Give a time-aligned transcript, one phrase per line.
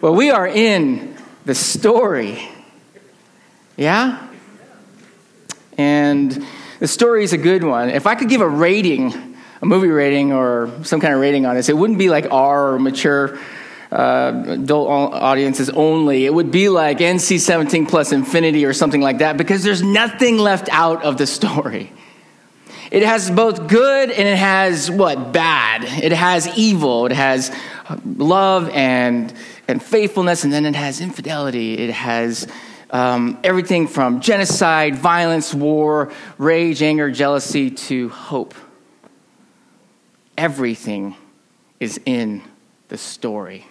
[0.00, 2.48] Well, we are in the story.
[3.76, 4.26] Yeah?
[5.76, 6.46] And
[6.78, 7.90] the story is a good one.
[7.90, 11.54] If I could give a rating, a movie rating or some kind of rating on
[11.54, 13.38] this, it wouldn't be like R or mature
[13.92, 16.24] uh, adult audiences only.
[16.24, 20.38] It would be like NC 17 plus infinity or something like that because there's nothing
[20.38, 21.92] left out of the story.
[22.90, 25.32] It has both good and it has what?
[25.34, 25.84] Bad.
[25.84, 27.04] It has evil.
[27.04, 27.54] It has
[28.04, 29.32] love and
[29.70, 31.78] and faithfulness, and then it has infidelity.
[31.78, 32.46] It has
[32.90, 38.54] um, everything from genocide, violence, war, rage, anger, jealousy to hope.
[40.36, 41.16] Everything
[41.78, 42.42] is in
[42.88, 43.66] the story.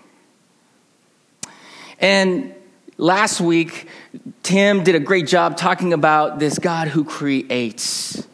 [1.99, 2.55] And
[2.97, 3.87] last week,
[4.41, 8.25] Tim did a great job talking about this God who creates.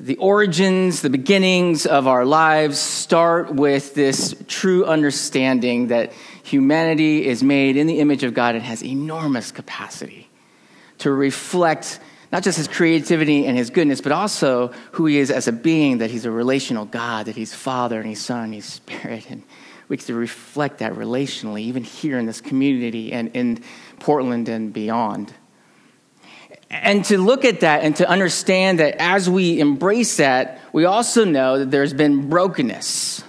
[0.00, 6.12] The origins, the beginnings of our lives start with this true understanding that
[6.44, 10.30] humanity is made in the image of God and has enormous capacity
[10.98, 11.98] to reflect
[12.30, 15.98] not just his creativity and his goodness, but also who he is as a being,
[15.98, 19.28] that he's a relational God, that he's Father and he's Son and he's Spirit.
[19.28, 19.42] And
[19.88, 23.64] we get to reflect that relationally, even here in this community and in
[23.98, 25.32] Portland and beyond.
[26.70, 31.24] And to look at that and to understand that as we embrace that, we also
[31.24, 33.24] know that there's been brokenness.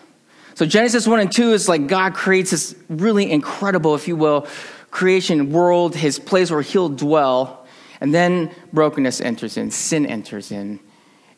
[0.56, 4.46] So Genesis 1 and 2 is like God creates this really incredible, if you will,
[4.92, 7.66] creation world, his place where he'll dwell.
[8.02, 10.80] And then brokenness enters in, sin enters in,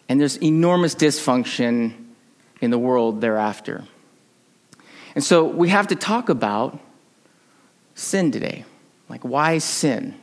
[0.09, 1.93] and there's enormous dysfunction
[2.61, 3.83] in the world thereafter.
[5.15, 6.79] And so we have to talk about
[7.95, 8.65] sin today.
[9.09, 10.20] Like, why sin?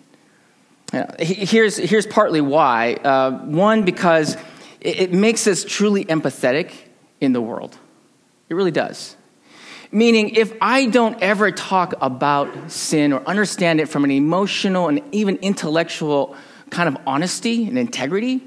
[1.18, 2.94] Here's, here's partly why.
[2.94, 4.36] Uh, one, because
[4.80, 6.72] it, it makes us truly empathetic
[7.20, 7.76] in the world.
[8.48, 9.16] It really does.
[9.90, 15.02] Meaning, if I don't ever talk about sin or understand it from an emotional and
[15.12, 16.36] even intellectual
[16.70, 18.42] kind of honesty and integrity,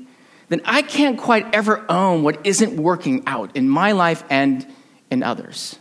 [0.49, 4.65] then I can't quite ever own what isn't working out in my life and
[5.09, 5.77] in others.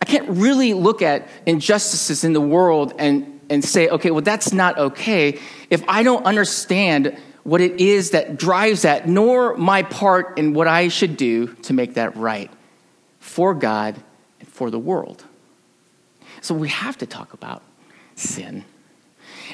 [0.00, 4.52] I can't really look at injustices in the world and and say, okay, well, that's
[4.52, 5.38] not okay
[5.68, 10.68] if I don't understand what it is that drives that, nor my part in what
[10.68, 12.50] I should do to make that right
[13.18, 13.96] for God
[14.38, 15.24] and for the world.
[16.42, 17.62] So we have to talk about
[18.14, 18.64] sin.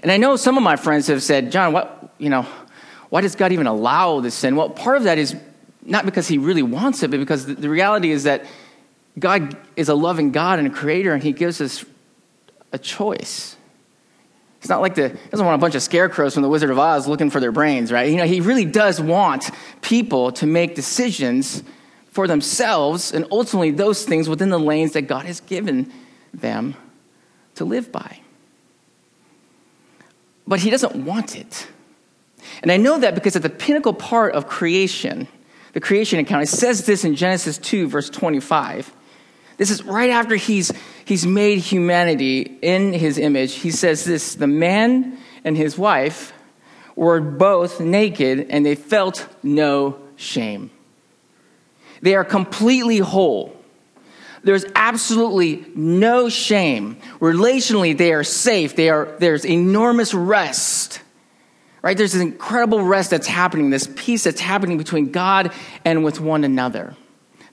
[0.03, 2.47] And I know some of my friends have said, John, what, you know,
[3.09, 4.57] why does God even allow this sin?
[4.57, 5.35] Well, part of that is
[5.83, 8.45] not because he really wants it, but because the reality is that
[9.19, 11.85] God is a loving God and a creator, and he gives us
[12.73, 13.57] a choice.
[14.59, 16.79] It's not like the, he doesn't want a bunch of scarecrows from the Wizard of
[16.79, 18.11] Oz looking for their brains, right?
[18.11, 19.51] You know, he really does want
[19.83, 21.63] people to make decisions
[22.11, 25.93] for themselves and ultimately those things within the lanes that God has given
[26.33, 26.75] them
[27.57, 28.21] to live by.
[30.47, 31.67] But he doesn't want it.
[32.63, 35.29] And I know that because at the pinnacle part of creation,
[35.73, 38.93] the creation account, it says this in Genesis 2, verse 25.
[39.57, 40.73] This is right after he's,
[41.05, 43.55] he's made humanity in his image.
[43.55, 46.33] He says this the man and his wife
[46.95, 50.71] were both naked and they felt no shame.
[52.03, 53.57] They are completely whole.
[54.43, 56.99] There's absolutely no shame.
[57.21, 58.77] Relationally, they are safe.
[58.77, 61.01] They are, there's enormous rest.
[61.83, 61.97] Right?
[61.97, 65.53] There's this incredible rest that's happening, this peace that's happening between God
[65.85, 66.97] and with one another.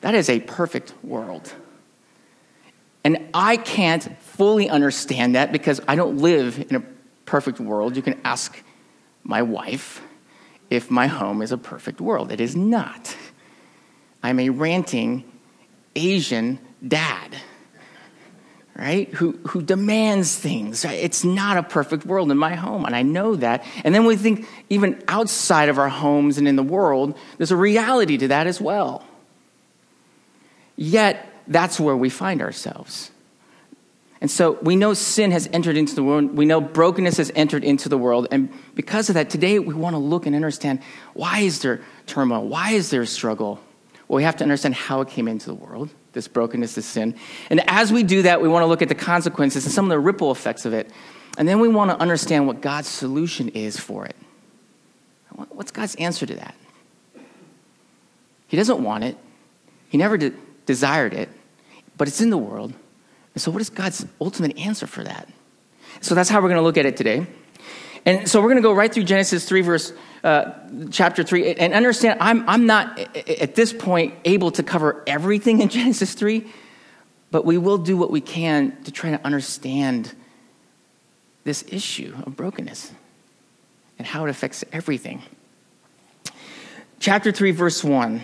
[0.01, 1.53] That is a perfect world.
[3.03, 6.83] And I can't fully understand that because I don't live in a
[7.25, 7.95] perfect world.
[7.95, 8.61] You can ask
[9.23, 10.01] my wife
[10.69, 12.31] if my home is a perfect world.
[12.31, 13.15] It is not.
[14.21, 15.25] I'm a ranting
[15.95, 17.35] Asian dad,
[18.75, 19.09] right?
[19.15, 20.85] Who, who demands things.
[20.85, 23.65] It's not a perfect world in my home, and I know that.
[23.83, 27.57] And then we think even outside of our homes and in the world, there's a
[27.57, 29.05] reality to that as well.
[30.75, 33.11] Yet, that's where we find ourselves.
[34.23, 36.37] And so we know sin has entered into the world.
[36.37, 38.29] We know brokenness has entered into the world.
[38.31, 40.79] And because of that, today we want to look and understand
[41.13, 42.47] why is there turmoil?
[42.47, 43.59] Why is there struggle?
[44.07, 47.15] Well, we have to understand how it came into the world, this brokenness, this sin.
[47.49, 49.89] And as we do that, we want to look at the consequences and some of
[49.89, 50.89] the ripple effects of it.
[51.37, 54.15] And then we want to understand what God's solution is for it.
[55.49, 56.55] What's God's answer to that?
[58.47, 59.17] He doesn't want it.
[59.89, 60.33] He never de-
[60.65, 61.29] desired it,
[61.97, 62.73] but it's in the world.
[63.33, 65.27] And so, what is God's ultimate answer for that?
[66.01, 67.25] So, that's how we're going to look at it today.
[68.05, 69.93] And so, we're going to go right through Genesis 3, verse,
[70.23, 70.51] uh,
[70.91, 75.69] chapter 3, and understand I'm, I'm not, at this point, able to cover everything in
[75.69, 76.45] Genesis 3,
[77.31, 80.13] but we will do what we can to try to understand
[81.43, 82.91] this issue of brokenness
[83.97, 85.21] and how it affects everything.
[86.99, 88.21] Chapter 3, verse 1.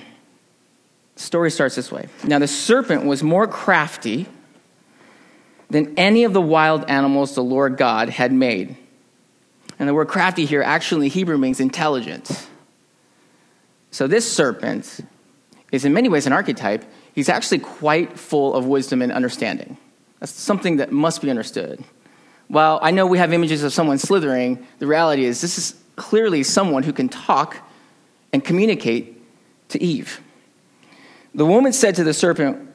[1.19, 2.07] Story starts this way.
[2.24, 4.25] Now, the serpent was more crafty
[5.69, 8.77] than any of the wild animals the Lord God had made.
[9.77, 12.48] And the word crafty here actually in Hebrew means intelligent.
[13.92, 15.01] So, this serpent
[15.74, 16.86] is in many ways an archetype.
[17.13, 19.75] He's actually quite full of wisdom and understanding.
[20.22, 21.83] That's something that must be understood.
[22.48, 26.44] While I know we have images of someone slithering, the reality is this is clearly
[26.44, 27.57] someone who can talk
[28.31, 29.22] and communicate
[29.68, 30.22] to Eve.
[31.33, 32.69] The woman said to the serpent,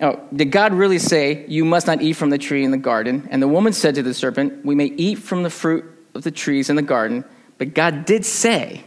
[0.00, 3.28] Oh, did God really say, You must not eat from the tree in the garden?
[3.30, 6.30] And the woman said to the serpent, We may eat from the fruit of the
[6.30, 7.24] trees in the garden,
[7.58, 8.84] but God did say,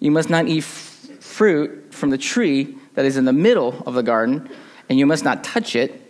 [0.00, 3.94] You must not eat f- fruit from the tree that is in the middle of
[3.94, 4.48] the garden,
[4.88, 6.02] and you must not touch it,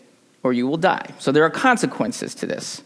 [0.42, 1.14] or you will die.
[1.18, 2.82] So there are consequences to this.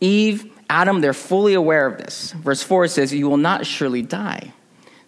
[0.00, 2.32] Eve, Adam, they're fully aware of this.
[2.32, 4.52] Verse 4 says, You will not surely die.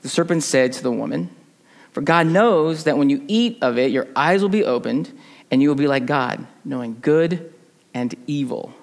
[0.02, 1.30] The serpent said to the woman,
[1.96, 5.18] For God knows that when you eat of it, your eyes will be opened
[5.50, 7.54] and you will be like God, knowing good
[7.94, 8.74] and evil.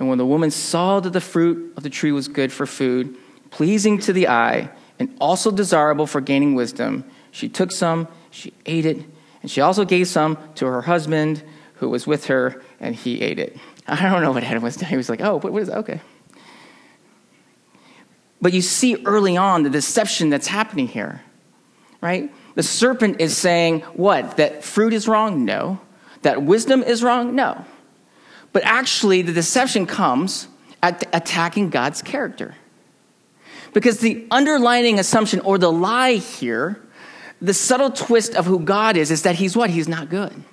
[0.00, 3.16] And when the woman saw that the fruit of the tree was good for food,
[3.50, 8.86] pleasing to the eye, and also desirable for gaining wisdom, she took some, she ate
[8.86, 8.98] it,
[9.42, 11.44] and she also gave some to her husband
[11.74, 13.56] who was with her, and he ate it.
[13.86, 14.90] I don't know what Adam was doing.
[14.90, 15.78] He was like, oh, what is that?
[15.78, 16.00] Okay.
[18.42, 21.22] But you see early on the deception that's happening here,
[22.04, 22.30] right?
[22.54, 24.36] The serpent is saying what?
[24.36, 25.46] That fruit is wrong?
[25.46, 25.80] No.
[26.20, 27.34] That wisdom is wrong?
[27.34, 27.64] No.
[28.52, 30.48] But actually, the deception comes
[30.82, 32.56] at attacking God's character.
[33.72, 36.80] Because the underlining assumption or the lie here,
[37.40, 39.70] the subtle twist of who God is, is that He's what?
[39.70, 40.44] He's not good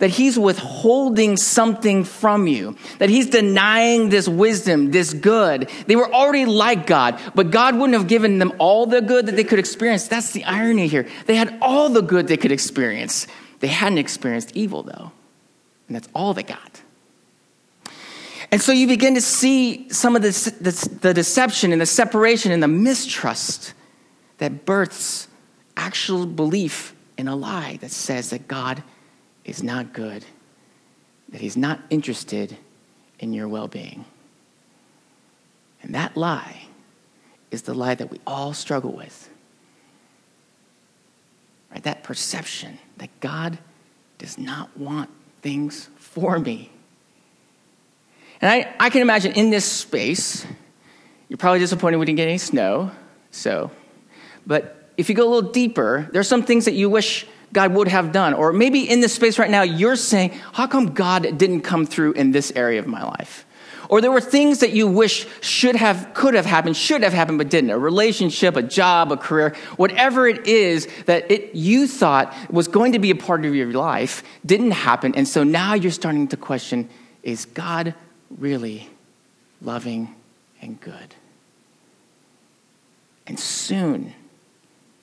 [0.00, 5.70] that he's withholding something from you, that he's denying this wisdom, this good.
[5.86, 9.36] They were already like God, but God wouldn't have given them all the good that
[9.36, 10.08] they could experience.
[10.08, 11.06] That's the irony here.
[11.26, 13.26] They had all the good they could experience.
[13.60, 15.12] They hadn't experienced evil, though.
[15.86, 16.80] And that's all they got.
[18.50, 22.68] And so you begin to see some of the, deception and the separation and the
[22.68, 23.74] mistrust
[24.38, 25.28] that births
[25.76, 28.82] actual belief in a lie that says that God
[29.50, 30.24] is not good,
[31.30, 32.56] that He's not interested
[33.18, 34.04] in your well being.
[35.82, 36.62] And that lie
[37.50, 39.28] is the lie that we all struggle with.
[41.72, 41.82] Right?
[41.82, 43.58] That perception that God
[44.18, 45.10] does not want
[45.42, 46.70] things for me.
[48.40, 50.46] And I, I can imagine in this space,
[51.28, 52.92] you're probably disappointed we didn't get any snow.
[53.32, 53.70] So,
[54.46, 57.88] but if you go a little deeper, there's some things that you wish God would
[57.88, 58.34] have done.
[58.34, 62.12] Or maybe in this space right now, you're saying, How come God didn't come through
[62.12, 63.46] in this area of my life?
[63.90, 67.38] Or there were things that you wish should have, could have happened, should have happened,
[67.38, 67.70] but didn't.
[67.70, 72.92] A relationship, a job, a career, whatever it is that it, you thought was going
[72.92, 75.12] to be a part of your life didn't happen.
[75.16, 76.88] And so now you're starting to question
[77.24, 77.94] is God
[78.38, 78.88] really
[79.60, 80.14] loving
[80.62, 81.16] and good?
[83.26, 84.14] And soon,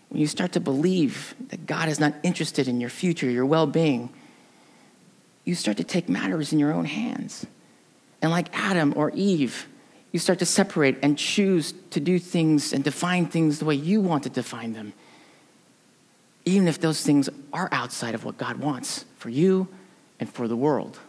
[0.09, 3.68] when you start to believe that God is not interested in your future, your well
[3.68, 4.09] being,
[5.44, 7.45] you start to take matters in your own hands.
[8.21, 9.68] And like Adam or Eve,
[10.11, 14.02] you start to separate and choose to do things and define things the way you
[14.02, 14.94] want to define them,
[16.45, 19.68] even if those things are outside of what God wants for you
[20.19, 20.99] and for the world.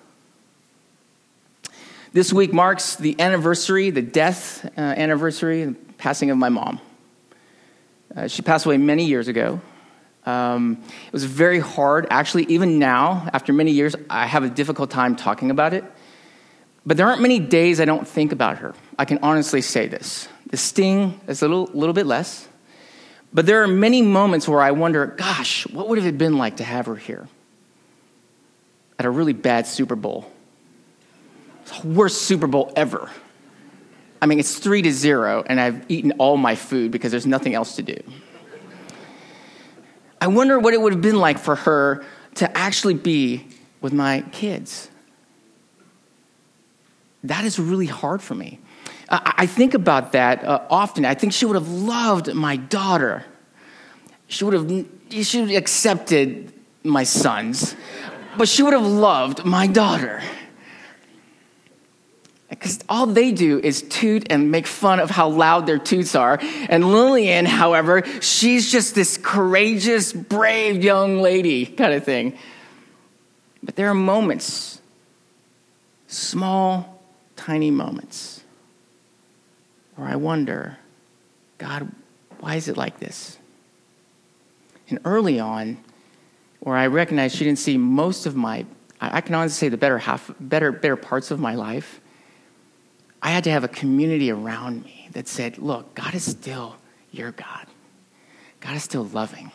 [2.12, 6.81] This week marks the anniversary, the death uh, anniversary, the passing of my mom.
[8.15, 9.61] Uh, she passed away many years ago.
[10.27, 12.07] Um, it was very hard.
[12.11, 15.85] Actually, even now, after many years, I have a difficult time talking about it.
[16.85, 18.75] But there aren't many days I don't think about her.
[18.99, 20.29] I can honestly say this.
[20.50, 22.49] The sting is a little, little bit less.
[23.33, 26.57] But there are many moments where I wonder, gosh, what would have it been like
[26.59, 27.29] to have her here?
[28.99, 30.31] At a really bad Super Bowl.
[31.85, 33.11] Worst Super Bowl ever.
[34.21, 37.55] I mean, it's three to zero, and I've eaten all my food because there's nothing
[37.55, 37.97] else to do.
[40.21, 42.05] I wonder what it would have been like for her
[42.37, 43.47] to actually be
[43.81, 44.91] with my kids.
[47.25, 48.59] That is really hard for me.
[49.11, 51.07] I, think about that uh, often.
[51.07, 53.25] I think she would have loved my daughter.
[54.27, 54.87] She would have,
[55.25, 56.53] she would have accepted
[56.85, 57.75] my sons,
[58.37, 60.21] but she would have loved my daughter.
[62.49, 66.38] Because all they do is toot and make fun of how loud their toots are.
[66.71, 72.38] And Lillian, however, she's just this courageous, brave young lady kind of thing.
[73.62, 74.81] But there are moments,
[76.07, 77.02] small,
[77.37, 78.43] tiny moments,
[79.97, 80.78] where I wonder,
[81.59, 81.90] God,
[82.40, 83.37] why is it like this?
[84.88, 85.76] And early on,
[86.61, 88.64] where I recognized she didn't see most of my,
[89.00, 92.00] I can honestly say the better half, better, better parts of my life,
[93.28, 96.76] I had to have a community around me that said, look, God is still
[97.12, 97.66] your God.
[98.61, 99.52] God is still loving.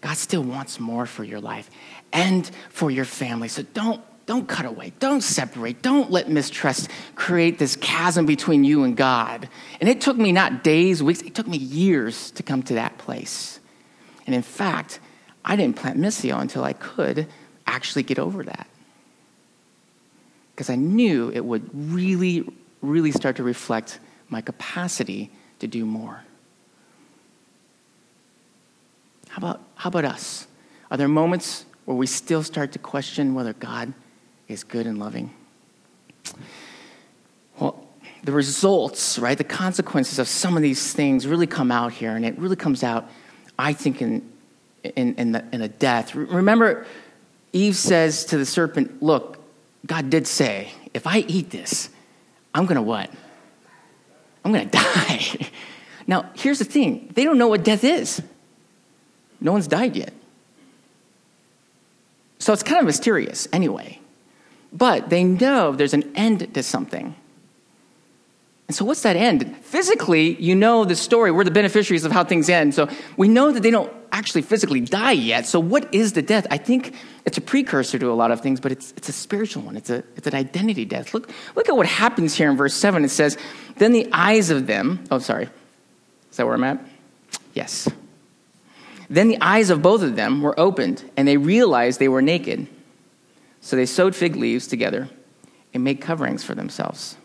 [0.00, 1.70] God still wants more for your life
[2.12, 3.46] and for your family.
[3.46, 4.92] So don't, don't cut away.
[4.98, 5.82] Don't separate.
[5.82, 9.48] Don't let mistrust create this chasm between you and God.
[9.80, 12.98] And it took me not days, weeks, it took me years to come to that
[12.98, 13.60] place.
[14.26, 14.98] And in fact,
[15.44, 17.28] I didn't plant Missio until I could
[17.68, 18.66] actually get over that.
[20.56, 22.48] Because I knew it would really,
[22.82, 26.22] really start to reflect my capacity to do more.
[29.28, 30.46] How about, how about us?
[30.90, 33.92] Are there moments where we still start to question whether God
[34.48, 35.32] is good and loving?
[37.58, 37.86] Well,
[38.24, 42.24] the results, right, the consequences of some of these things really come out here, and
[42.24, 43.08] it really comes out,
[43.58, 44.28] I think, in,
[44.82, 46.14] in, in, the, in a death.
[46.14, 46.86] Remember,
[47.52, 49.38] Eve says to the serpent, Look,
[49.86, 51.90] God did say, if I eat this,
[52.56, 53.10] I'm going to what?
[54.44, 55.50] I'm going to die.
[56.06, 58.22] now, here's the thing they don't know what death is.
[59.40, 60.14] No one's died yet.
[62.38, 64.00] So it's kind of mysterious anyway.
[64.72, 67.14] But they know there's an end to something.
[68.68, 69.56] And so, what's that end?
[69.58, 71.30] Physically, you know the story.
[71.30, 72.74] We're the beneficiaries of how things end.
[72.74, 75.46] So, we know that they don't actually physically die yet.
[75.46, 76.48] So, what is the death?
[76.50, 76.94] I think
[77.24, 79.76] it's a precursor to a lot of things, but it's, it's a spiritual one.
[79.76, 81.14] It's, a, it's an identity death.
[81.14, 83.04] Look, look at what happens here in verse 7.
[83.04, 83.38] It says,
[83.76, 85.48] Then the eyes of them, oh, sorry.
[86.30, 86.84] Is that where I'm at?
[87.54, 87.88] Yes.
[89.08, 92.66] Then the eyes of both of them were opened, and they realized they were naked.
[93.60, 95.08] So they sewed fig leaves together
[95.72, 97.16] and made coverings for themselves.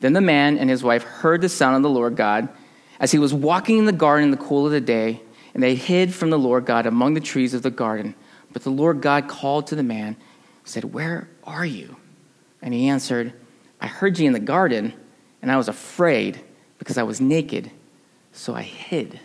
[0.00, 2.48] Then the man and his wife heard the sound of the Lord God
[3.00, 5.20] as he was walking in the garden in the cool of the day,
[5.54, 8.14] and they hid from the Lord God among the trees of the garden.
[8.52, 10.16] But the Lord God called to the man,
[10.64, 11.96] said, Where are you?
[12.62, 13.32] And he answered,
[13.80, 14.92] I heard you in the garden,
[15.42, 16.40] and I was afraid
[16.78, 17.70] because I was naked,
[18.32, 19.20] so I hid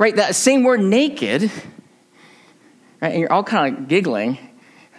[0.00, 0.16] right?
[0.16, 1.42] That same word naked,
[3.02, 3.12] right?
[3.12, 4.38] And you're all kind of giggling.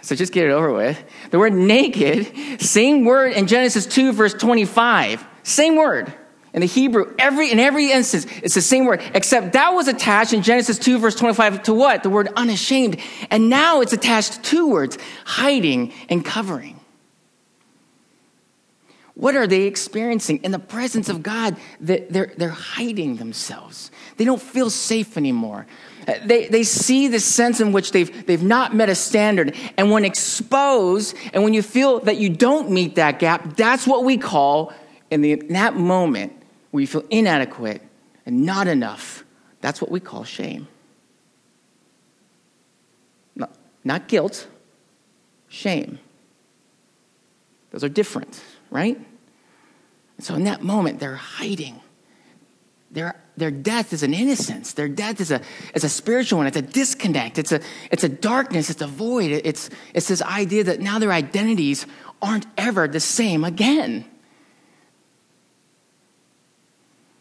[0.02, 1.02] So just get it over with.
[1.30, 5.24] The word naked, same word in Genesis 2, verse 25.
[5.44, 6.12] Same word.
[6.54, 10.34] In the Hebrew, every in every instance, it's the same word, except that was attached
[10.34, 12.02] in Genesis 2, verse 25 to what?
[12.02, 13.00] The word unashamed.
[13.30, 16.78] And now it's attached to two words, hiding and covering.
[19.14, 20.38] What are they experiencing?
[20.42, 23.90] In the presence of God, they're, they're hiding themselves.
[24.16, 25.66] They don't feel safe anymore.
[26.08, 29.54] Uh, they, they see the sense in which they've, they've not met a standard.
[29.76, 34.02] And when exposed, and when you feel that you don't meet that gap, that's what
[34.02, 34.72] we call,
[35.10, 36.32] in, the, in that moment
[36.70, 37.82] where you feel inadequate
[38.24, 39.24] and not enough,
[39.60, 40.68] that's what we call shame.
[43.36, 43.54] Not,
[43.84, 44.46] not guilt,
[45.48, 45.98] shame.
[47.70, 48.98] Those are different right?
[50.18, 51.80] So in that moment, they're hiding.
[52.90, 54.72] Their, their death is an innocence.
[54.72, 55.40] Their death is a,
[55.74, 56.46] is a spiritual one.
[56.46, 57.38] It's a disconnect.
[57.38, 57.60] It's a,
[57.90, 58.70] it's a darkness.
[58.70, 59.30] It's a void.
[59.30, 61.86] It's, it's this idea that now their identities
[62.20, 64.04] aren't ever the same again.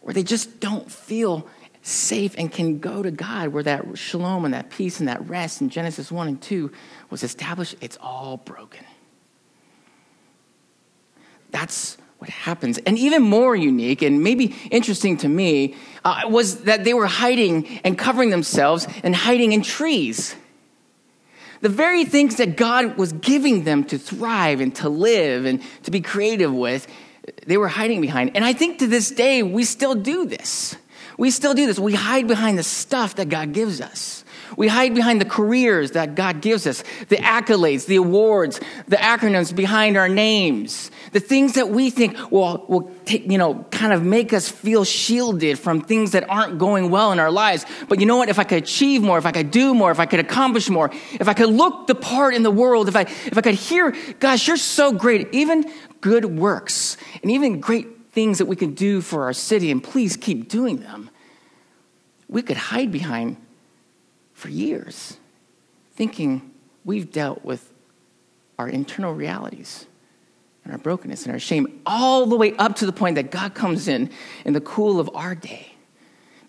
[0.01, 1.48] Where they just don't feel
[1.81, 5.62] safe and can go to God, where that shalom and that peace and that rest
[5.62, 6.72] in Genesis 1 and 2
[7.10, 7.75] was established.
[7.81, 8.86] It's all broken.
[11.51, 12.77] That's what happens.
[12.79, 17.79] And even more unique and maybe interesting to me uh, was that they were hiding
[17.84, 20.36] and covering themselves and hiding in trees.
[21.62, 25.91] The very things that God was giving them to thrive and to live and to
[25.91, 26.88] be creative with,
[27.46, 28.36] they were hiding behind.
[28.36, 30.75] And I think to this day, we still do this.
[31.17, 31.79] We still do this.
[31.79, 34.24] We hide behind the stuff that God gives us.
[34.58, 39.55] We hide behind the careers that God gives us, the accolades, the awards, the acronyms
[39.55, 44.03] behind our names, the things that we think will, will take, you know, kind of
[44.03, 47.65] make us feel shielded from things that aren't going well in our lives.
[47.88, 48.29] But you know what?
[48.29, 50.91] If I could achieve more, if I could do more, if I could accomplish more,
[51.13, 53.96] if I could look the part in the world, if I, if I could hear,
[54.20, 59.01] gosh, you're so great, even good works and even great things that we can do
[59.01, 61.10] for our city, and please keep doing them,
[62.27, 63.38] we could hide behind
[64.42, 65.18] for years,
[65.94, 66.52] thinking
[66.84, 67.72] we've dealt with
[68.58, 69.86] our internal realities
[70.64, 73.54] and our brokenness and our shame, all the way up to the point that God
[73.54, 74.10] comes in
[74.44, 75.74] in the cool of our day.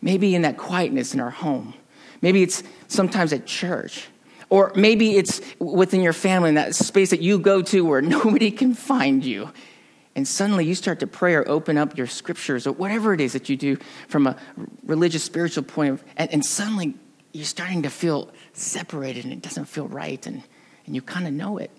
[0.01, 1.75] Maybe in that quietness in our home.
[2.23, 4.09] Maybe it's sometimes at church
[4.49, 8.51] Or maybe it's within your family in that space that you go to where nobody
[8.51, 9.51] can find you.
[10.15, 13.33] And suddenly you start to pray or open up your scriptures or whatever it is
[13.33, 14.37] that you do from a
[14.85, 16.95] religious, spiritual point of, and, and suddenly
[17.33, 20.43] you're starting to feel separated and it doesn't feel right and,
[20.87, 21.71] and you kind of know it.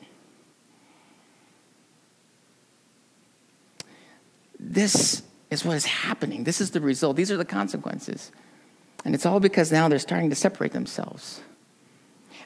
[4.59, 6.43] This is what is happening.
[6.43, 7.15] This is the result.
[7.15, 8.31] These are the consequences.
[9.05, 11.41] And it's all because now they're starting to separate themselves.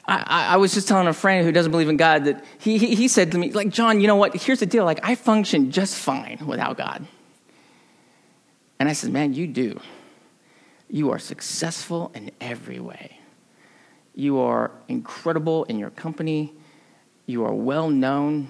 [0.06, 2.94] I, I, was just telling a friend who doesn't believe in God that he, he,
[2.94, 4.34] he said to me, like, John, you know what?
[4.34, 4.84] Here's the deal.
[4.84, 7.06] Like, I function just fine without God.
[8.78, 9.78] And I said, man, you do.
[10.90, 13.20] You are successful in every way.
[14.14, 16.52] You are incredible in your company.
[17.26, 18.48] You are well known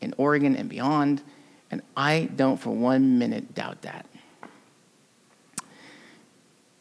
[0.00, 1.22] in Oregon and beyond.
[1.70, 4.06] And I don't for one minute doubt that.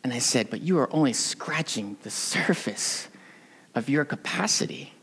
[0.03, 3.07] And I said, but you are only scratching the surface
[3.75, 4.93] of your capacity.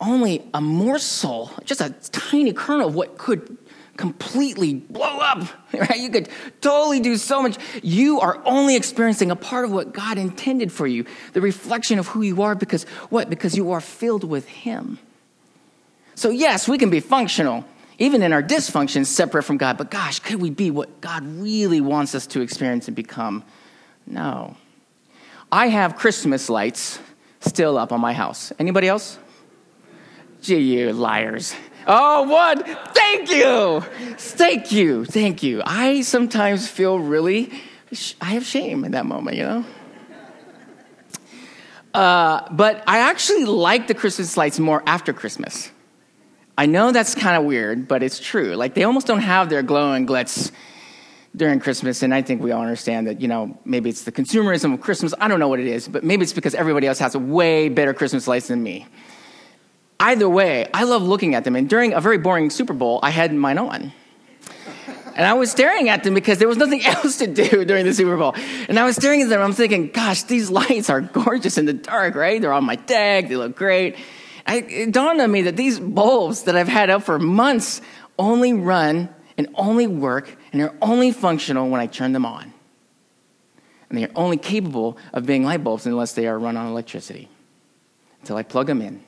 [0.00, 3.56] Only a morsel, just a tiny kernel of what could
[3.96, 5.98] completely blow up, right?
[5.98, 6.28] You could
[6.60, 7.58] totally do so much.
[7.82, 12.08] You are only experiencing a part of what God intended for you, the reflection of
[12.08, 13.30] who you are, because what?
[13.30, 14.98] Because you are filled with Him.
[16.14, 17.64] So, yes, we can be functional,
[17.98, 21.80] even in our dysfunction, separate from God, but gosh, could we be what God really
[21.80, 23.44] wants us to experience and become?
[24.06, 24.56] No.
[25.50, 26.98] I have Christmas lights
[27.40, 28.52] still up on my house.
[28.58, 29.18] Anybody else?
[30.40, 31.54] Gee, you liars.
[31.86, 32.66] Oh, what?
[32.94, 33.80] Thank you.
[34.16, 35.04] Thank you.
[35.04, 35.62] Thank you.
[35.64, 37.50] I sometimes feel really,
[38.20, 39.64] I have shame in that moment, you know?
[41.92, 45.70] Uh, but I actually like the Christmas lights more after Christmas.
[46.56, 48.54] I know that's kind of weird, but it's true.
[48.54, 50.52] Like, they almost don't have their glow and glitz
[51.34, 54.74] during Christmas, and I think we all understand that, you know, maybe it's the consumerism
[54.74, 55.14] of Christmas.
[55.18, 57.94] I don't know what it is, but maybe it's because everybody else has way better
[57.94, 58.86] Christmas lights than me.
[60.02, 63.10] Either way, I love looking at them, and during a very boring Super Bowl, I
[63.10, 63.92] had mine on.
[65.14, 67.94] And I was staring at them because there was nothing else to do during the
[67.94, 68.34] Super Bowl.
[68.68, 71.72] And I was staring at them, I'm thinking, gosh, these lights are gorgeous in the
[71.72, 72.40] dark, right?
[72.40, 73.94] They're on my deck, they look great.
[74.44, 77.80] I, it dawned on me that these bulbs that I've had up for months
[78.18, 82.52] only run and only work and they're only functional when I turn them on.
[83.88, 87.28] And they are only capable of being light bulbs unless they are run on electricity
[88.20, 89.04] until I plug them in.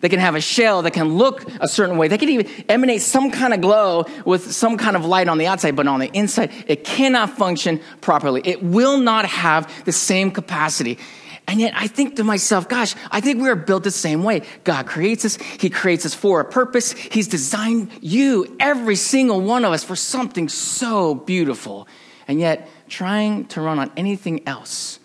[0.00, 2.08] They can have a shell that can look a certain way.
[2.08, 5.46] They can even emanate some kind of glow with some kind of light on the
[5.46, 8.40] outside, but on the inside, it cannot function properly.
[8.44, 10.98] It will not have the same capacity.
[11.46, 14.42] And yet I think to myself, gosh, I think we are built the same way.
[14.64, 15.36] God creates us.
[15.36, 16.92] He creates us for a purpose.
[16.92, 21.88] He's designed you, every single one of us, for something so beautiful.
[22.28, 25.00] And yet trying to run on anything else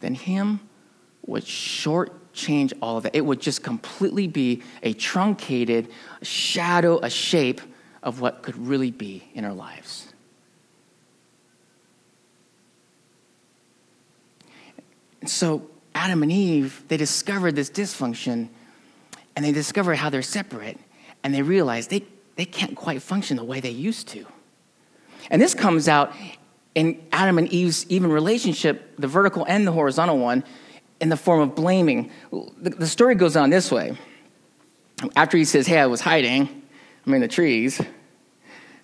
[0.00, 0.60] than Him
[1.24, 1.46] would
[2.34, 3.14] shortchange all of that.
[3.14, 5.88] It would just completely be a truncated
[6.22, 7.60] shadow, a shape
[8.02, 10.12] of what could really be in our lives.
[15.20, 18.48] And so Adam and Eve, they discovered this dysfunction
[19.36, 20.78] and they discovered how they're separate
[21.22, 22.04] and they realized they,
[22.36, 24.24] they can't quite function the way they used to.
[25.30, 26.14] And this comes out
[26.74, 30.42] in Adam and Eve's even relationship, the vertical and the horizontal one,
[31.00, 32.10] in the form of blaming.
[32.30, 33.96] The, the story goes on this way.
[35.16, 36.62] After he says, Hey, I was hiding,
[37.06, 37.80] I'm in the trees.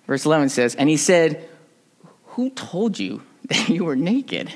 [0.07, 1.47] Verse 11 says, And he said,
[2.25, 4.53] Who told you that you were naked?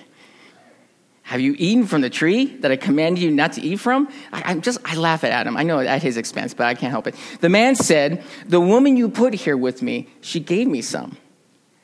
[1.24, 4.10] Have you eaten from the tree that I commanded you not to eat from?
[4.34, 5.56] I, am just, I laugh at Adam.
[5.56, 7.16] I know at his expense, but I can't help it.
[7.40, 11.16] The man said, The woman you put here with me, she gave me some.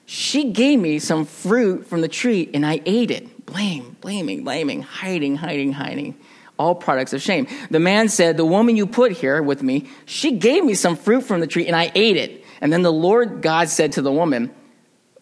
[0.06, 3.30] She gave me some fruit from the tree and I ate it.
[3.48, 6.16] Blame, blaming, blaming, hiding, hiding, hiding.
[6.60, 7.48] All products of shame.
[7.72, 11.22] The man said, The woman you put here with me, she gave me some fruit
[11.22, 12.44] from the tree and I ate it.
[12.62, 14.54] And then the Lord God said to the woman,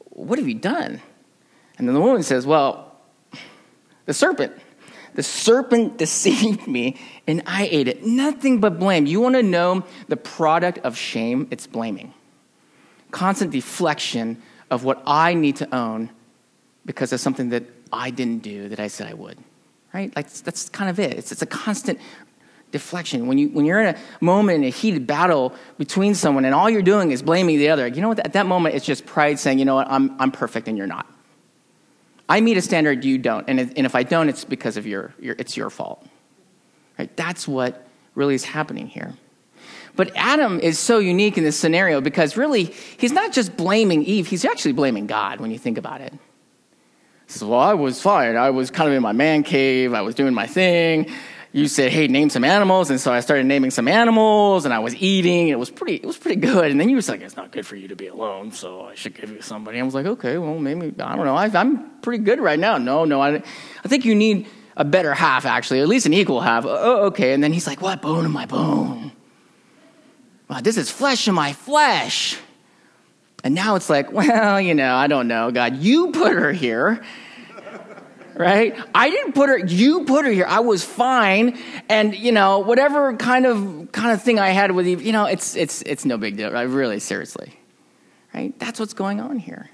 [0.09, 1.01] What have you done?
[1.77, 2.97] And then the woman says, Well,
[4.05, 4.53] the serpent.
[5.13, 8.03] The serpent deceived me and I ate it.
[8.05, 9.05] Nothing but blame.
[9.05, 11.47] You want to know the product of shame?
[11.51, 12.13] It's blaming.
[13.11, 16.09] Constant deflection of what I need to own
[16.85, 17.63] because of something that
[17.95, 19.37] I didn't do that I said I would.
[19.93, 20.15] Right?
[20.15, 21.17] Like that's kind of it.
[21.17, 21.99] It's, it's a constant
[22.71, 23.27] deflection.
[23.27, 26.69] When, you, when you're in a moment in a heated battle between someone and all
[26.69, 28.19] you're doing is blaming the other, you know what?
[28.19, 30.87] At that moment, it's just pride saying, you know what, I'm, I'm perfect and you're
[30.87, 31.07] not.
[32.27, 35.13] I meet a standard you don't, and, and if I don't, it's because of your,
[35.19, 36.05] your it's your fault.
[36.97, 37.15] Right?
[37.15, 39.13] That's what really is happening here.
[39.95, 42.65] But Adam is so unique in this scenario because really
[42.97, 46.13] he's not just blaming Eve, he's actually blaming God when you think about it.
[47.35, 48.37] So, well, I was fine.
[48.37, 49.93] I was kind of in my man cave.
[49.93, 51.11] I was doing my thing.
[51.51, 54.79] You said, "Hey, name some animals," and so I started naming some animals, and I
[54.79, 55.49] was eating.
[55.49, 55.95] It was pretty.
[55.95, 56.71] It was pretty good.
[56.71, 58.95] And then you was like, "It's not good for you to be alone, so I
[58.95, 61.35] should give you somebody." I was like, "Okay, well, maybe I don't know.
[61.35, 65.13] I, am pretty good right now." No, no, I, I think you need a better
[65.13, 66.65] half, actually, at least an equal half.
[66.65, 67.33] Uh, oh, okay.
[67.33, 69.11] And then he's like, "What bone in my bone?
[70.49, 72.37] Wow, this is flesh in my flesh."
[73.45, 77.01] And now it's like, well, you know, I don't know, God, you put her here.
[78.35, 78.77] Right?
[78.93, 80.45] I didn't put her, you put her here.
[80.45, 81.57] I was fine.
[81.87, 85.25] And, you know, whatever kind of kind of thing I had with you, you know,
[85.25, 86.51] it's it's it's no big deal.
[86.51, 86.63] Right?
[86.63, 87.57] Really, seriously.
[88.33, 88.57] Right?
[88.59, 89.69] That's what's going on here.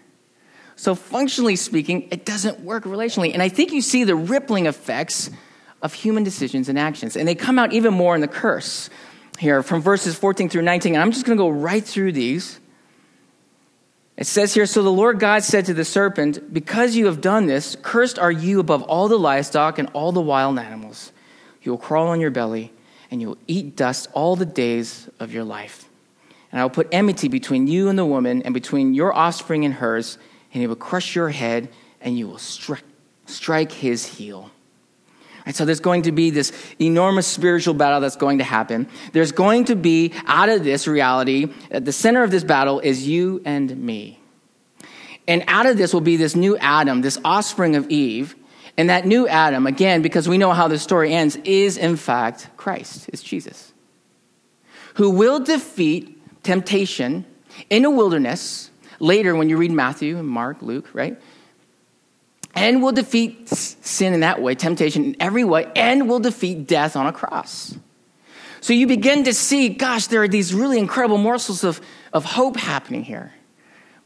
[0.75, 3.33] So functionally speaking, it doesn't work relationally.
[3.33, 5.29] And I think you see the rippling effects
[5.81, 7.17] of human decisions and actions.
[7.17, 8.89] And they come out even more in the curse
[9.37, 10.93] here from verses 14 through 19.
[10.93, 12.59] And I'm just going to go right through these.
[14.21, 17.47] It says here So the Lord God said to the serpent, Because you have done
[17.47, 21.11] this, cursed are you above all the livestock and all the wild animals.
[21.63, 22.71] You will crawl on your belly,
[23.09, 25.89] and you will eat dust all the days of your life.
[26.51, 29.73] And I will put enmity between you and the woman, and between your offspring and
[29.73, 30.19] hers,
[30.53, 32.83] and he will crush your head, and you will strike,
[33.25, 34.51] strike his heel.
[35.51, 38.87] And so there's going to be this enormous spiritual battle that's going to happen.
[39.11, 43.05] There's going to be, out of this reality, at the center of this battle is
[43.05, 44.21] you and me.
[45.27, 48.33] And out of this will be this new Adam, this offspring of Eve.
[48.77, 52.47] And that new Adam, again, because we know how the story ends, is in fact
[52.55, 53.73] Christ, is Jesus,
[54.93, 57.25] who will defeat temptation
[57.69, 58.71] in a wilderness.
[59.01, 61.21] Later, when you read Matthew and Mark, Luke, right?
[62.53, 66.95] And will defeat sin in that way, temptation in every way, and will defeat death
[66.95, 67.75] on a cross.
[68.59, 71.81] So you begin to see, gosh, there are these really incredible morsels of,
[72.13, 73.33] of hope happening here.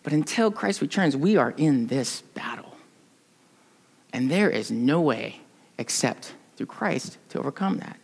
[0.03, 2.77] But until Christ returns, we are in this battle.
[4.13, 5.41] And there is no way
[5.77, 7.97] except through Christ to overcome that.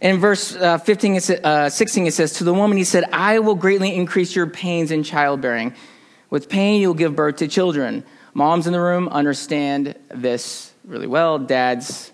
[0.00, 3.54] In verse uh, 15, uh, 16, it says, To the woman he said, I will
[3.54, 5.74] greatly increase your pains in childbearing.
[6.30, 8.04] With pain, you'll give birth to children.
[8.34, 12.10] Moms in the room understand this really well, dads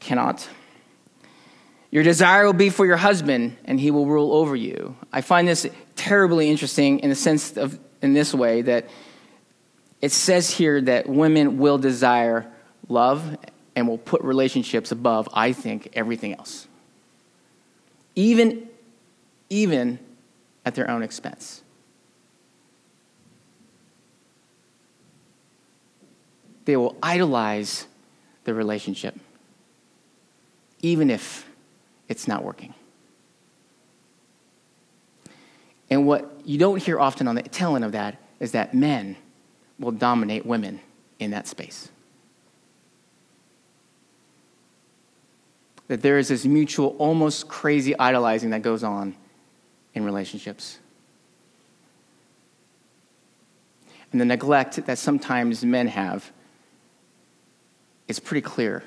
[0.00, 0.48] cannot.
[1.90, 4.96] Your desire will be for your husband, and he will rule over you.
[5.12, 5.66] I find this
[5.96, 8.88] terribly interesting in the sense of, in this way, that
[10.00, 12.50] it says here that women will desire
[12.88, 13.36] love
[13.76, 16.66] and will put relationships above, I think, everything else.
[18.14, 18.68] Even,
[19.48, 19.98] even
[20.64, 21.62] at their own expense.
[26.70, 27.88] They will idolize
[28.44, 29.18] the relationship,
[30.82, 31.44] even if
[32.08, 32.72] it's not working.
[35.90, 39.16] And what you don't hear often on the end of that is that men
[39.80, 40.78] will dominate women
[41.18, 41.88] in that space.
[45.88, 49.16] That there is this mutual, almost crazy idolizing that goes on
[49.92, 50.78] in relationships.
[54.12, 56.30] And the neglect that sometimes men have
[58.10, 58.82] it's pretty clear.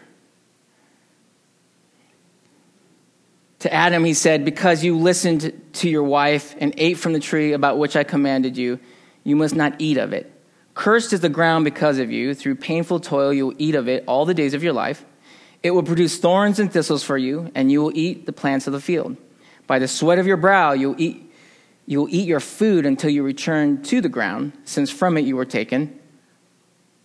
[3.60, 7.54] To Adam, he said, Because you listened to your wife and ate from the tree
[7.54, 8.82] about which I commanded you,
[9.24, 10.30] you must not eat of it.
[10.74, 12.36] Cursed is the ground because of you.
[12.36, 15.06] Through painful toil, you will eat of it all the days of your life.
[15.62, 18.74] It will produce thorns and thistles for you, and you will eat the plants of
[18.74, 19.16] the field.
[19.68, 21.32] By the sweat of your brow, you will eat,
[21.86, 25.38] you will eat your food until you return to the ground, since from it you
[25.38, 25.98] were taken.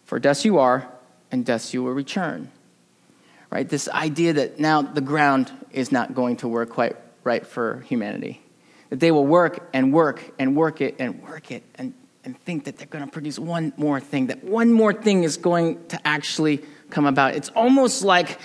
[0.04, 0.90] For dust you are
[1.30, 2.50] and dust you will return.
[3.50, 3.68] Right?
[3.68, 8.42] This idea that now the ground is not going to work quite right for humanity.
[8.90, 12.64] That they will work and work and work it and work it and, and think
[12.64, 16.06] that they're going to produce one more thing, that one more thing is going to
[16.06, 17.34] actually come about.
[17.34, 18.38] It's almost like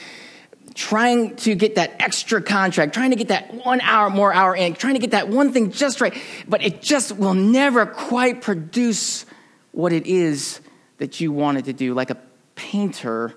[0.74, 4.74] trying to get that extra contract, trying to get that one hour more hour in,
[4.74, 6.16] trying to get that one thing just right,
[6.48, 9.26] but it just will never quite produce
[9.72, 10.62] what it is
[10.98, 12.18] that you wanted to do, like a
[12.56, 13.34] painter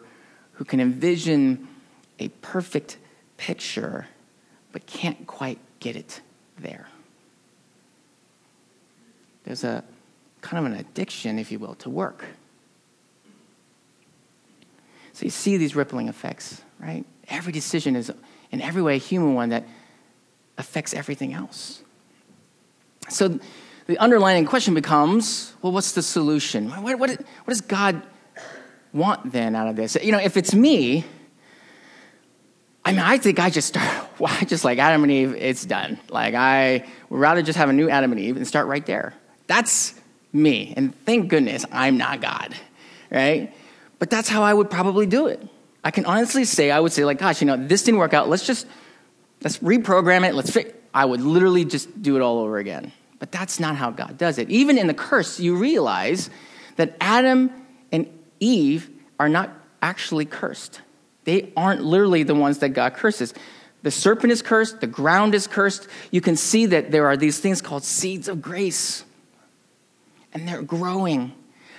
[0.53, 1.69] who can envision
[2.19, 2.97] a perfect
[3.37, 4.07] picture
[4.73, 6.21] but can't quite get it
[6.59, 6.87] there.
[9.45, 9.85] There's a
[10.41, 12.25] kind of an addiction, if you will, to work.
[15.13, 17.07] So you see these rippling effects, right?
[17.29, 18.13] Every decision is,
[18.51, 19.67] in every way, a human one that
[20.59, 21.83] affects everything else.
[23.09, 23.39] So
[23.87, 26.69] the underlying question becomes well, what's the solution?
[26.69, 28.03] What, what, what does God
[28.97, 29.97] want then out of this?
[30.03, 31.05] You know, if it's me,
[32.85, 35.65] I mean, I think I just start, well, I just like Adam and Eve, it's
[35.65, 35.99] done.
[36.09, 39.15] Like, I would rather just have a new Adam and Eve and start right there.
[39.47, 39.95] That's
[40.33, 40.73] me.
[40.77, 42.55] And thank goodness I'm not God.
[43.11, 43.53] right?
[43.99, 45.47] But that's how I would probably do it.
[45.83, 48.29] I can honestly say, I would say, like, gosh, you know, this didn't work out.
[48.29, 48.67] Let's just,
[49.43, 50.35] let's reprogram it.
[50.35, 52.91] Let's fix I would literally just do it all over again.
[53.19, 54.49] But that's not how God does it.
[54.49, 56.31] Even in the curse, you realize
[56.77, 57.51] that Adam
[58.41, 59.51] Eve are not
[59.83, 60.81] actually cursed.
[61.25, 63.35] They aren't literally the ones that God curses.
[63.83, 65.87] The serpent is cursed, the ground is cursed.
[66.11, 69.05] You can see that there are these things called seeds of grace,
[70.33, 71.33] and they're growing.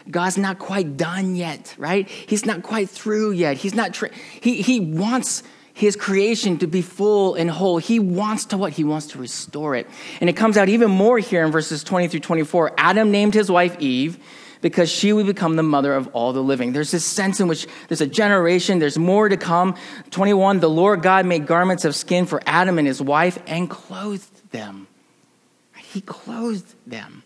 [0.10, 2.08] God's not quite done yet, right?
[2.08, 3.58] He's not quite through yet.
[3.58, 5.43] He's not, tra- he, he wants
[5.74, 7.78] his creation to be full and whole.
[7.78, 8.74] He wants to what?
[8.74, 9.88] He wants to restore it.
[10.22, 12.74] And it comes out even more here in verses 20 through 24.
[12.78, 14.17] Adam named his wife Eve
[14.62, 16.74] because she would become the mother of all the living.
[16.74, 19.76] There's this sense in which there's a generation, there's more to come.
[20.12, 24.52] 21, the Lord God made garments of skin for Adam and his wife and clothed
[24.52, 24.88] them.
[25.78, 27.24] He clothed them.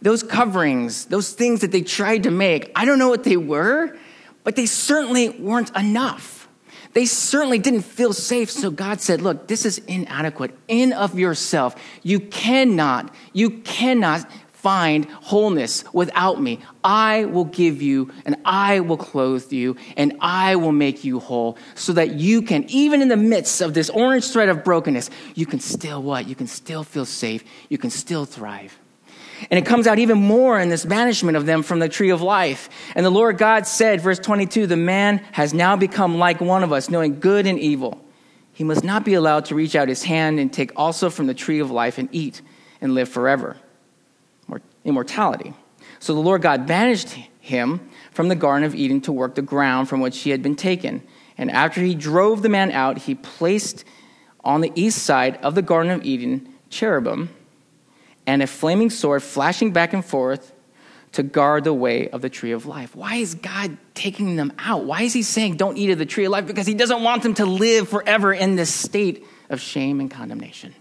[0.00, 3.96] Those coverings, those things that they tried to make, I don't know what they were,
[4.44, 6.48] but they certainly weren't enough.
[6.94, 8.50] They certainly didn't feel safe.
[8.50, 11.76] So God said, Look, this is inadequate in of yourself.
[12.02, 14.28] You cannot, you cannot
[14.58, 16.58] find wholeness without me.
[16.82, 21.56] I will give you and I will clothe you and I will make you whole
[21.76, 25.46] so that you can, even in the midst of this orange thread of brokenness, you
[25.46, 26.26] can still what?
[26.26, 27.44] You can still feel safe.
[27.68, 28.76] You can still thrive.
[29.48, 32.20] And it comes out even more in this banishment of them from the tree of
[32.20, 32.68] life.
[32.96, 36.72] And the Lord God said, verse 22, the man has now become like one of
[36.72, 38.04] us, knowing good and evil.
[38.52, 41.34] He must not be allowed to reach out his hand and take also from the
[41.34, 42.42] tree of life and eat
[42.80, 43.56] and live forever.
[44.88, 45.54] Immortality.
[46.00, 49.88] So the Lord God banished him from the Garden of Eden to work the ground
[49.88, 51.02] from which he had been taken.
[51.36, 53.84] And after he drove the man out, he placed
[54.42, 57.30] on the east side of the Garden of Eden cherubim
[58.26, 60.52] and a flaming sword flashing back and forth
[61.12, 62.94] to guard the way of the tree of life.
[62.94, 64.84] Why is God taking them out?
[64.84, 66.46] Why is He saying, don't eat of the tree of life?
[66.46, 70.74] Because He doesn't want them to live forever in this state of shame and condemnation.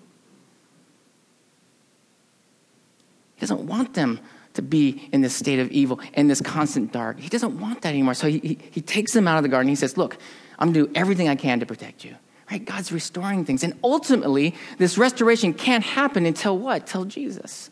[3.38, 4.19] He doesn't want them
[4.56, 7.19] to be in this state of evil, in this constant dark.
[7.19, 8.15] He doesn't want that anymore.
[8.15, 9.69] So he, he, he takes them out of the garden.
[9.69, 10.17] He says, Look,
[10.58, 12.15] I'm going to do everything I can to protect you.
[12.50, 12.65] Right?
[12.65, 13.63] God's restoring things.
[13.63, 16.88] And ultimately, this restoration can't happen until what?
[16.88, 17.69] Till Jesus.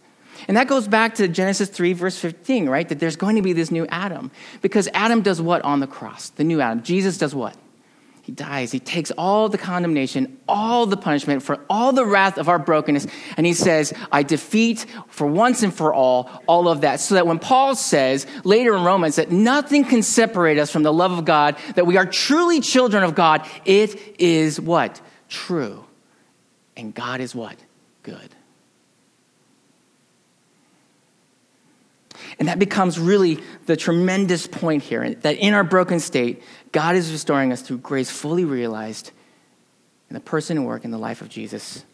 [0.48, 2.88] And that goes back to Genesis 3, verse 15, right?
[2.88, 4.30] That there's going to be this new Adam.
[4.62, 6.30] Because Adam does what on the cross?
[6.30, 6.84] The new Adam.
[6.84, 7.58] Jesus does what?
[8.26, 8.72] He dies.
[8.72, 13.06] He takes all the condemnation, all the punishment for all the wrath of our brokenness.
[13.38, 17.00] And he says, I defeat for once and for all all of that.
[17.00, 20.92] So that when Paul says later in Romans that nothing can separate us from the
[20.92, 25.00] love of God, that we are truly children of God, it is what?
[25.30, 25.86] True.
[26.76, 27.58] And God is what?
[28.02, 28.36] Good.
[32.40, 37.12] And that becomes really the tremendous point here that in our broken state, God is
[37.12, 39.12] restoring us through grace fully realized
[40.10, 41.86] in the person and work in the life of Jesus.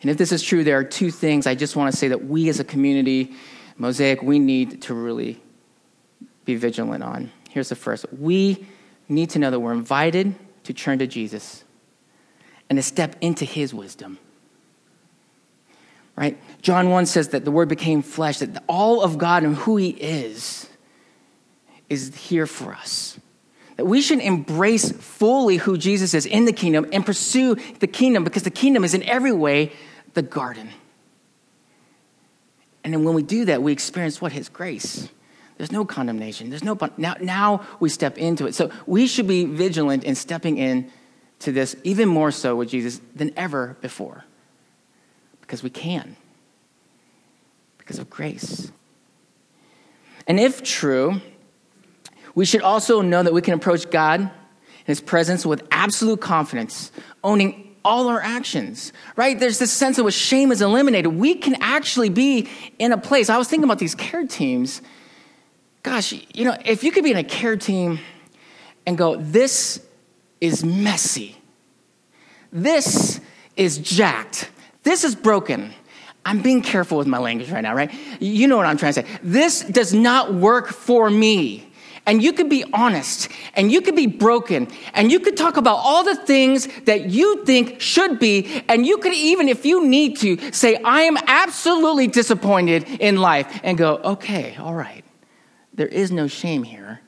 [0.00, 2.24] And if this is true, there are two things I just want to say that
[2.24, 3.32] we as a community,
[3.78, 5.40] Mosaic, we need to really
[6.44, 7.30] be vigilant on.
[7.50, 8.66] Here's the first we
[9.08, 11.64] need to know that we're invited to turn to Jesus
[12.70, 14.18] and to step into his wisdom.
[16.16, 16.38] Right?
[16.60, 19.90] John 1 says that the word became flesh, that all of God and who he
[19.90, 20.68] is
[21.88, 23.18] is here for us.
[23.76, 28.24] That we should embrace fully who Jesus is in the kingdom and pursue the kingdom
[28.24, 29.72] because the kingdom is in every way
[30.14, 30.68] the garden.
[32.84, 34.32] And then when we do that, we experience what?
[34.32, 35.08] His grace.
[35.56, 36.50] There's no condemnation.
[36.50, 37.14] There's no now.
[37.20, 38.54] Now we step into it.
[38.54, 40.90] So we should be vigilant in stepping in
[41.40, 44.24] to this even more so with Jesus than ever before,
[45.52, 46.16] because we can,
[47.76, 48.72] because of grace.
[50.26, 51.20] And if true,
[52.34, 54.30] we should also know that we can approach God in
[54.86, 56.90] His presence with absolute confidence,
[57.22, 59.38] owning all our actions, right?
[59.38, 61.12] There's this sense of which shame is eliminated.
[61.12, 63.28] We can actually be in a place.
[63.28, 64.80] I was thinking about these care teams.
[65.82, 67.98] Gosh, you know, if you could be in a care team
[68.86, 69.84] and go, this
[70.40, 71.36] is messy,
[72.50, 73.20] this
[73.54, 74.48] is jacked,
[74.82, 75.72] this is broken.
[76.24, 77.92] I'm being careful with my language right now, right?
[78.20, 79.08] You know what I'm trying to say.
[79.22, 81.72] This does not work for me
[82.06, 85.76] and you could be honest and you could be broken and you could talk about
[85.76, 90.18] all the things that you think should be and you could even if you need
[90.18, 95.04] to say i am absolutely disappointed in life and go okay all right
[95.74, 97.00] there is no shame here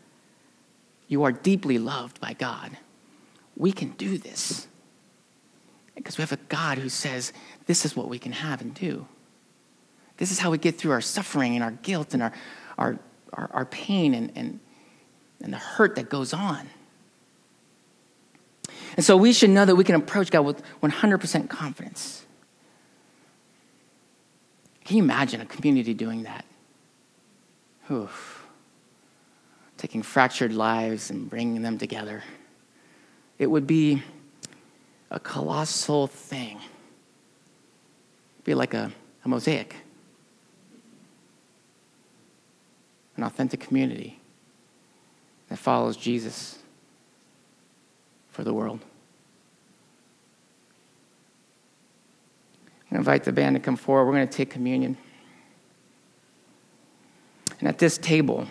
[1.08, 2.76] you are deeply loved by god
[3.56, 4.68] we can do this
[5.94, 7.32] because we have a god who says
[7.66, 9.06] this is what we can have and do
[10.16, 12.32] this is how we get through our suffering and our guilt and our,
[12.78, 12.98] our
[13.36, 14.60] our, our pain and, and,
[15.42, 16.68] and the hurt that goes on.
[18.96, 22.24] And so we should know that we can approach God with 100% confidence.
[24.84, 26.44] Can you imagine a community doing that?
[27.90, 28.46] Oof.
[29.76, 32.22] Taking fractured lives and bringing them together.
[33.38, 34.02] It would be
[35.14, 36.56] a colossal thing.
[36.56, 38.92] It'd be like a,
[39.24, 39.76] a mosaic,
[43.16, 44.18] an authentic community
[45.48, 46.58] that follows Jesus
[48.32, 48.80] for the world.
[52.90, 54.06] I invite the band to come forward.
[54.06, 54.96] We're going to take communion.
[57.60, 58.48] And at this table,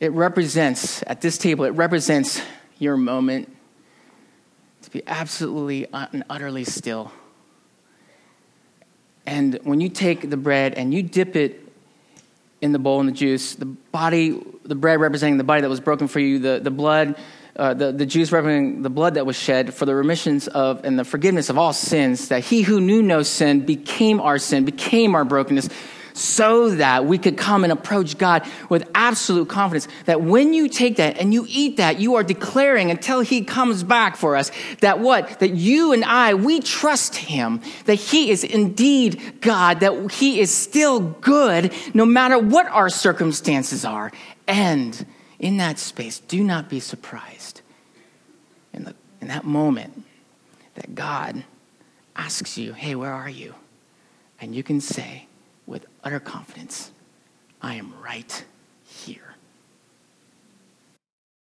[0.00, 2.40] it represents, at this table, it represents
[2.78, 3.54] your moment
[4.82, 7.10] to be absolutely and utterly still.
[9.26, 11.60] And when you take the bread and you dip it
[12.60, 15.80] in the bowl and the juice, the body, the bread representing the body that was
[15.80, 17.16] broken for you, the, the blood,
[17.56, 20.98] uh, the, the juice representing the blood that was shed for the remissions of and
[20.98, 25.14] the forgiveness of all sins, that he who knew no sin became our sin, became
[25.14, 25.68] our brokenness
[26.18, 30.96] so that we could come and approach God with absolute confidence that when you take
[30.96, 34.50] that and you eat that, you are declaring until He comes back for us
[34.80, 35.38] that what?
[35.40, 40.52] That you and I, we trust Him, that He is indeed God, that He is
[40.52, 44.10] still good no matter what our circumstances are.
[44.46, 45.06] And
[45.38, 47.62] in that space, do not be surprised
[48.72, 50.04] in, the, in that moment
[50.74, 51.44] that God
[52.16, 53.54] asks you, hey, where are you?
[54.40, 55.27] And you can say,
[56.08, 56.90] utter confidence,
[57.60, 58.42] I am right.